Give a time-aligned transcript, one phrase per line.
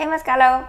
[0.00, 0.60] Hey met Carlo.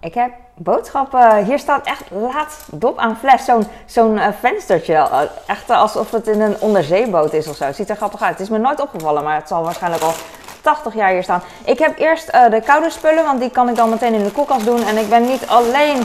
[0.00, 1.44] Ik heb boodschappen.
[1.44, 3.44] Hier staat echt laat dop aan fles.
[3.44, 4.92] Zo'n zo'n uh, venstertje.
[4.92, 7.64] Uh, echt alsof het in een onderzeeboot is of zo.
[7.64, 8.32] Het ziet er grappig uit.
[8.32, 10.12] Het is me nooit opgevallen, maar het zal waarschijnlijk al
[10.60, 11.42] 80 jaar hier staan.
[11.64, 14.64] Ik heb eerst de koude spullen, want die kan ik dan meteen in de koelkast
[14.64, 14.82] doen.
[14.86, 16.02] En ik ben niet alleen.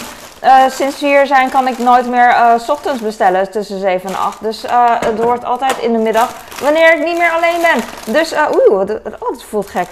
[0.70, 4.42] sinds we hier zijn kan ik nooit meer s ochtends bestellen tussen 7 en 8.
[4.42, 4.66] Dus
[5.00, 6.30] het wordt altijd in de middag
[6.62, 8.14] wanneer ik niet meer alleen ben.
[8.14, 9.88] Dus oeh, oh, het voelt gek.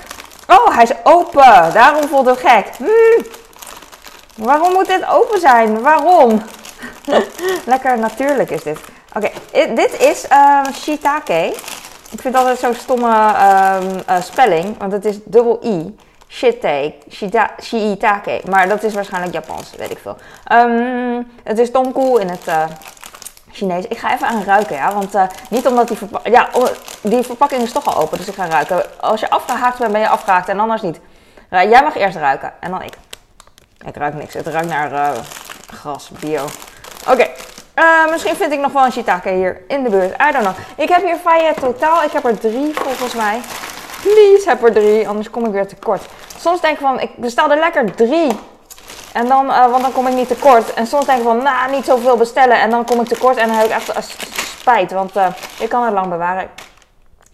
[0.50, 1.74] Oh, hij is open.
[1.74, 2.68] Daarom voelt het gek.
[2.78, 3.26] Hmm.
[4.36, 5.82] Waarom moet dit open zijn?
[5.82, 6.42] Waarom?
[7.66, 8.80] Lekker natuurlijk is dit.
[9.14, 9.30] Oké,
[9.76, 11.56] dit is um, shiitake.
[12.12, 15.96] Ik vind altijd zo'n stomme um, uh, spelling, want het is dubbel i.
[16.28, 16.94] Shiitake,
[17.62, 18.42] shiitake.
[18.50, 20.18] Maar dat is waarschijnlijk Japans, weet ik veel.
[20.52, 22.64] Um, het is tomkoe in het uh,
[23.52, 23.86] Chinees.
[23.88, 24.94] Ik ga even aan ruiken, ja.
[24.94, 26.36] Want uh, niet omdat die verpakking...
[26.36, 26.50] Ja,
[27.02, 29.02] die verpakking is toch al open, dus ik ga ruiken.
[29.02, 31.00] Als je afgehaakt bent, ben je afgehaakt en anders niet.
[31.50, 32.94] Jij mag eerst ruiken en dan ik.
[33.86, 34.34] Ik ruik niks.
[34.34, 35.10] Het ruikt naar uh,
[35.74, 36.46] gras, bio.
[37.08, 37.28] Oké.
[37.76, 40.14] Uh, misschien vind ik nog wel een shiitake hier in de buurt.
[40.22, 40.56] I don't know.
[40.76, 42.04] Ik heb hier Faye totaal.
[42.04, 43.42] Ik heb er drie volgens mij.
[44.02, 45.08] Please, heb er drie.
[45.08, 46.02] Anders kom ik weer tekort.
[46.38, 48.40] Soms denk ik van, ik bestel er lekker drie.
[49.14, 50.74] En dan, uh, want dan kom ik niet tekort.
[50.74, 52.60] En soms denk ik van, nou, niet zoveel bestellen.
[52.62, 53.96] En dan kom ik tekort en dan heb ik echt uh,
[54.60, 54.92] spijt.
[54.92, 55.28] Want uh,
[55.60, 56.50] ik kan het lang bewaren.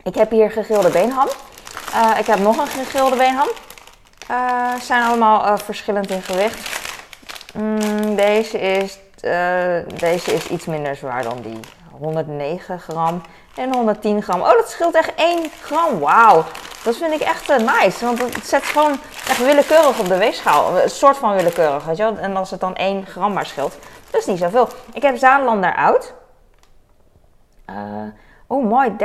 [0.03, 1.27] Ik heb hier gegrilde beenham.
[2.17, 3.47] ik heb nog een gegrilde beenham.
[4.81, 6.69] Zijn allemaal verschillend in gewicht.
[7.53, 8.99] Mm, deze, is,
[9.97, 11.59] deze is iets minder zwaar dan die.
[11.99, 13.21] 109 gram
[13.55, 14.41] en 110 gram.
[14.41, 15.99] Oh, dat scheelt echt 1 gram.
[15.99, 16.43] Wauw.
[16.83, 18.05] Dat vind ik echt nice.
[18.05, 20.81] Want het zet gewoon echt willekeurig op de weegschaal.
[20.81, 22.17] Een soort van willekeurig, weet je wel.
[22.17, 23.77] En als het dan 1 gram maar scheelt.
[24.09, 24.67] Dat is niet zoveel.
[24.93, 26.13] Ik heb Zaanlander oud.
[28.47, 28.89] Oh, mooi.
[28.89, 28.95] 13-3-2023.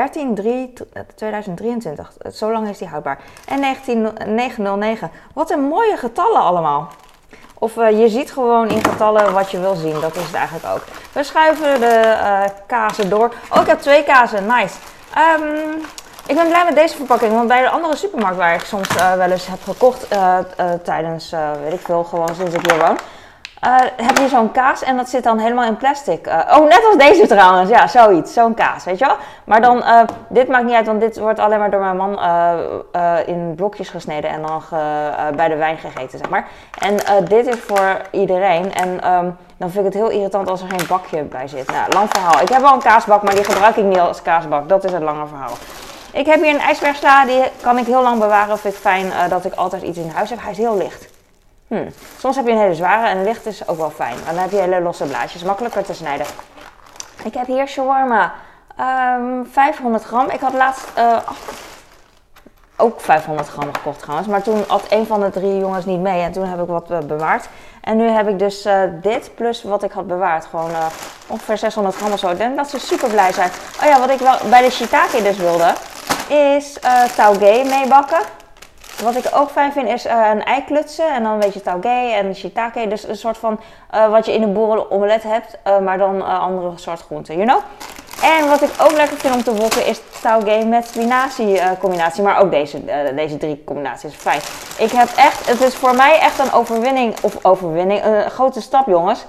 [2.33, 3.19] Zo lang is die houdbaar.
[3.47, 5.11] En 1909.
[5.35, 6.89] Wat een mooie getallen allemaal.
[7.63, 10.01] Of uh, je ziet gewoon in getallen wat je wil zien.
[10.01, 10.85] Dat is het eigenlijk ook.
[11.13, 13.35] We schuiven de uh, kazen door.
[13.51, 14.47] Oh, ik heb twee kazen.
[14.47, 14.75] Nice.
[15.39, 15.81] Um,
[16.27, 17.33] ik ben blij met deze verpakking.
[17.33, 20.07] Want bij de andere supermarkt waar ik soms uh, wel eens heb gekocht
[20.83, 22.99] tijdens, weet ik veel, gewoon sinds ik hier woon.
[23.67, 23.77] Uh,
[24.07, 26.27] heb je zo'n kaas en dat zit dan helemaal in plastic.
[26.27, 27.71] Uh, oh, net als deze trouwens.
[27.71, 28.33] Ja, zoiets.
[28.33, 29.17] Zo'n kaas, weet je wel.
[29.45, 32.19] Maar dan, uh, dit maakt niet uit, want dit wordt alleen maar door mijn man
[33.27, 34.63] in blokjes gesneden en dan
[35.37, 36.49] bij de wijn gegeten, zeg maar.
[36.79, 38.75] En dit is voor iedereen.
[38.75, 41.67] En um, dan vind ik het heel irritant als er geen bakje bij zit.
[41.67, 42.41] Nou, lang verhaal.
[42.41, 44.69] Ik heb wel een kaasbak, maar die gebruik ik niet als kaasbak.
[44.69, 45.53] Dat is het lange verhaal.
[46.13, 48.59] Ik heb hier een ijsbergsla, die kan ik heel lang bewaren.
[48.59, 50.43] Vind ik fijn dat ik altijd iets in huis heb.
[50.43, 51.10] Hij is heel licht.
[51.71, 51.89] Hmm.
[52.19, 54.17] Soms heb je een hele zware en licht is ook wel fijn.
[54.27, 56.27] Dan heb je hele losse blaadjes, makkelijker te snijden.
[57.25, 58.33] Ik heb hier shawarma.
[59.19, 60.31] Um, 500 gram.
[60.31, 61.17] Ik had laatst uh,
[62.77, 64.29] ook 500 gram gekocht trouwens.
[64.29, 66.23] Maar toen had een van de drie jongens niet mee.
[66.23, 67.49] En toen heb ik wat uh, bewaard.
[67.81, 70.47] En nu heb ik dus uh, dit plus wat ik had bewaard.
[70.47, 70.71] Gewoon
[71.27, 72.29] ongeveer 600 gram of zo.
[72.29, 73.51] Ik denk dat ze super blij zijn.
[73.83, 75.73] Oh ja, wat ik wel bij de shiitake dus wilde.
[76.29, 78.40] Is uh, tauge meebakken.
[79.03, 81.89] Wat ik ook fijn vind is uh, een ei klutsen en dan weet je tauge
[81.89, 82.89] en shiitake.
[82.89, 83.61] Dus een soort van
[83.95, 87.61] uh, wat je in een boerenomelet hebt, uh, maar dan andere soort groenten, you know?
[88.23, 92.23] En wat ik ook lekker vind om te wokken is tauge met spinazie combinatie.
[92.23, 92.85] Maar ook deze,
[93.15, 94.41] deze drie combinaties fijn.
[94.79, 98.87] Ik heb echt, het is voor mij echt een overwinning, of overwinning, een grote stap
[98.87, 99.27] jongens.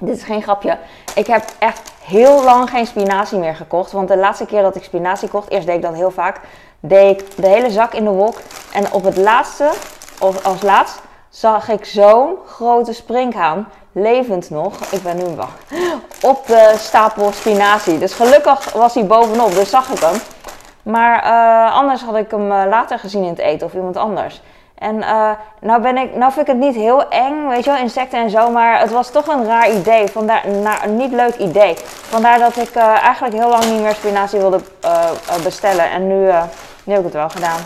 [0.00, 0.78] Dit is geen grapje.
[1.14, 3.92] Ik heb echt heel lang geen spinazie meer gekocht.
[3.92, 6.40] Want de laatste keer dat ik spinazie kocht, eerst deed ik dat heel vaak
[6.80, 8.40] deed ik de hele zak in de wok.
[8.72, 9.70] En op het laatste,
[10.20, 15.62] of als laatst, zag ik zo'n grote springhaan, levend nog, ik ben nu wacht,
[16.22, 17.98] op de stapel spinazie.
[17.98, 20.20] Dus gelukkig was hij bovenop, dus zag ik hem.
[20.82, 24.42] Maar uh, anders had ik hem uh, later gezien in het eten of iemand anders.
[24.78, 25.30] En uh,
[25.60, 28.30] nou, ben ik, nou vind ik het niet heel eng, weet je wel, insecten en
[28.30, 30.06] zo, maar het was toch een raar idee.
[30.08, 31.76] Vandaar, nou, een niet leuk idee.
[31.84, 34.60] Vandaar dat ik eigenlijk heel lang niet meer spinazie wilde
[35.42, 35.90] bestellen.
[35.90, 36.32] En nu
[36.84, 37.60] nu heb ik het wel gedaan.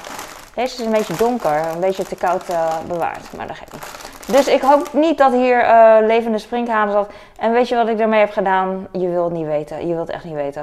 [0.56, 4.34] Deze is een beetje donker, een beetje te koud uh, bewaard, maar dat geeft niet.
[4.36, 7.10] Dus ik hoop niet dat hier uh, levende sprinkhanen zat.
[7.38, 8.86] En weet je wat ik daarmee heb gedaan?
[8.92, 9.88] Je wilt niet weten.
[9.88, 10.62] Je wilt echt niet weten.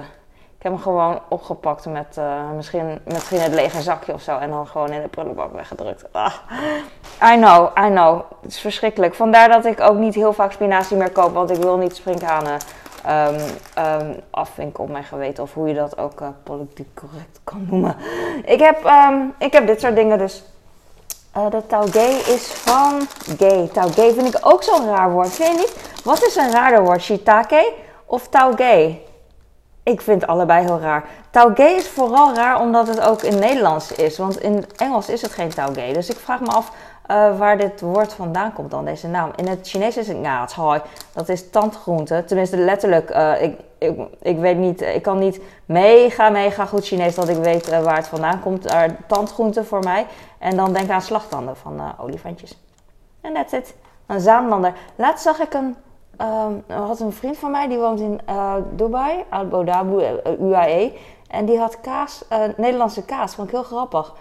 [0.57, 4.37] Ik heb hem gewoon opgepakt met uh, misschien, misschien het lege zakje of zo.
[4.37, 6.05] En dan gewoon in de prullenbak weggedrukt.
[6.11, 6.33] Ah.
[7.33, 8.21] I know, I know.
[8.41, 9.15] Het is verschrikkelijk.
[9.15, 11.33] Vandaar dat ik ook niet heel vaak spinazie meer koop.
[11.33, 12.57] Want ik wil niet sprinkhanen
[13.09, 13.35] um,
[14.01, 15.43] um, op mijn geweten.
[15.43, 17.95] Of hoe je dat ook uh, politiek correct kan noemen.
[18.45, 20.43] Ik heb, um, ik heb dit soort dingen dus.
[21.37, 23.07] Uh, de tauge is van
[23.37, 23.67] gay.
[23.67, 25.29] Tauge vind ik ook zo'n raar woord.
[25.29, 26.01] Vind je niet?
[26.03, 27.01] Wat is een raarder woord?
[27.01, 27.73] Shiitake
[28.05, 28.99] of tauge?
[29.83, 31.05] Ik vind allebei heel raar.
[31.29, 34.17] Tauge is vooral raar omdat het ook in Nederlands is.
[34.17, 35.91] Want in Engels is het geen tauge.
[35.93, 36.71] Dus ik vraag me af
[37.07, 39.31] eh, waar dit woord vandaan komt dan, deze naam.
[39.35, 40.81] In het Chinees is het ngaatshaai.
[41.13, 42.23] Dat is tandgroente.
[42.25, 43.09] Tenminste, letterlijk.
[43.09, 43.59] eh, ik,
[44.21, 47.95] ik, weet niet, ik kan niet mega, mega goed Chinees dat ik weet eh, waar
[47.95, 48.63] het vandaan komt.
[48.71, 50.05] Maar tandgroente voor mij.
[50.39, 52.57] En dan denk aan slagtanden van olifantjes.
[53.21, 53.75] En that's it.
[54.05, 54.73] Een Zaanlander.
[54.95, 55.75] Laatst zag ik een,
[56.17, 60.93] ehm, had een vriend van mij, die woont in eh, Dubai, Abu Dhabi, eh, UAE.
[61.27, 64.13] En die had kaas, eh, Nederlandse kaas, vond ik heel grappig.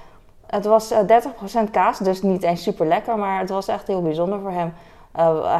[0.46, 4.02] Het was eh 30% kaas, dus niet eens super lekker, maar het was echt heel
[4.02, 4.74] bijzonder voor hem.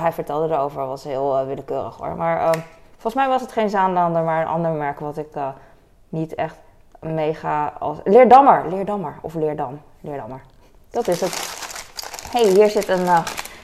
[0.01, 2.17] Hij vertelde erover, was heel willekeurig hoor.
[2.17, 2.59] Maar ehm,
[2.93, 5.29] volgens mij was het geen Zaanlander, maar een ander merk wat ik
[6.09, 6.57] niet echt
[7.01, 7.99] mega als...
[8.05, 10.41] Leerdammer, Leerdammer of Leerdam, Leerdammer.
[10.91, 11.35] Dat is het.
[12.31, 13.07] hey, hier zit een...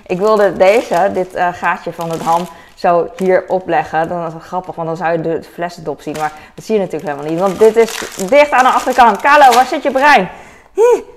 [0.07, 2.47] ik wilde deze, dit gaatje van het ham,
[2.79, 4.09] zo hier opleggen.
[4.09, 6.17] Dan is het grappig, want dan zou je de flesdop zien.
[6.19, 9.21] Maar dat zie je natuurlijk helemaal niet, want dit is dicht aan de achterkant.
[9.21, 10.29] Kalo, waar zit je brein?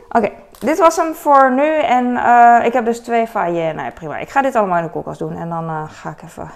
[0.10, 0.30] Oké,
[0.60, 1.80] dit was hem voor nu.
[1.80, 3.76] En eh, ik heb dus twee failles.
[3.76, 4.18] Nee, prima.
[4.18, 5.36] Ik ga dit allemaal in de koelkast doen.
[5.36, 6.52] En dan eh, ga ik even...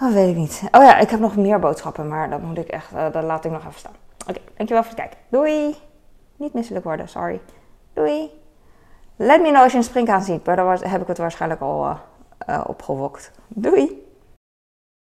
[0.00, 0.62] Oh, weet ik niet.
[0.70, 2.92] Oh ja, ik heb nog meer boodschappen, maar dat moet ik echt...
[2.92, 3.96] eh, dat laat ik nog even staan.
[4.28, 5.18] Oké, dankjewel voor het kijken.
[5.28, 5.76] Doei!
[6.36, 7.40] Niet misselijk worden, sorry.
[7.92, 8.30] Doei!
[9.16, 11.98] Let me know als je een springkaan ziet, maar dan heb ik het waarschijnlijk al
[12.66, 13.32] opgewokt.
[13.48, 14.08] Doei!